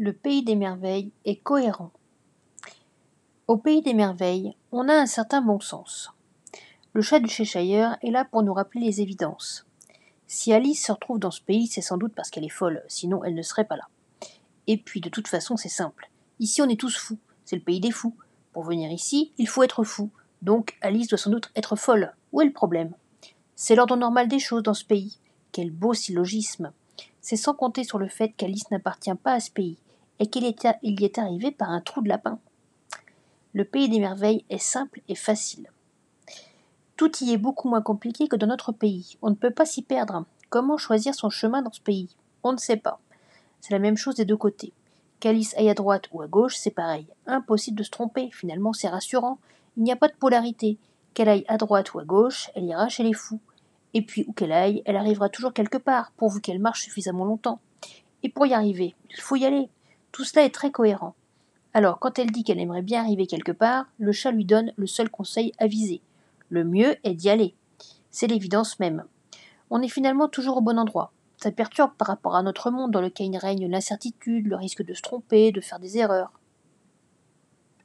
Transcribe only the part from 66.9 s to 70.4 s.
est d'y aller. C'est l'évidence même. On est finalement